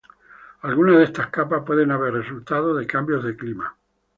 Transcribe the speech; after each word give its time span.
Algunas 0.61 0.97
de 0.97 1.03
estas 1.03 1.29
capas 1.29 1.61
pueden 1.63 1.91
haber 1.91 2.11
resultado 2.15 2.73
de 2.73 2.87
cambios 2.87 3.23
de 3.23 3.35
clima. 3.37 3.75